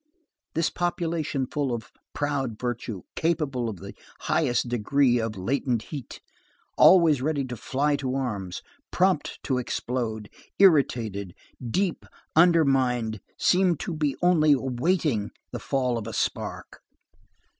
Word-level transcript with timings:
This 0.55 0.71
population 0.71 1.45
full 1.45 1.71
of 1.71 1.91
proud 2.11 2.59
virtue, 2.59 3.03
capable 3.15 3.71
to 3.71 3.79
the 3.83 3.93
highest 4.21 4.67
degree 4.67 5.19
of 5.19 5.37
latent 5.37 5.83
heat, 5.93 6.21
always 6.75 7.21
ready 7.21 7.45
to 7.45 7.55
fly 7.55 7.97
to 7.97 8.15
arms, 8.15 8.63
prompt 8.89 9.37
to 9.43 9.59
explode, 9.59 10.27
irritated, 10.57 11.35
deep, 11.63 12.03
undermined, 12.35 13.19
seemed 13.37 13.79
to 13.81 13.93
be 13.93 14.15
only 14.23 14.53
awaiting 14.53 15.29
the 15.51 15.59
fall 15.59 15.99
of 15.99 16.07
a 16.07 16.13
spark. 16.13 16.81